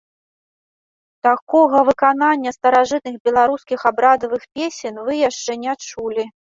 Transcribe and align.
Такога 1.27 1.77
выканання 1.91 2.55
старажытных 2.57 3.15
беларускіх 3.31 3.79
абрадавых 3.95 4.41
песень 4.59 4.95
вы 5.09 5.13
яшчэ 5.29 5.51
не 5.67 5.73
чулі! 5.91 6.23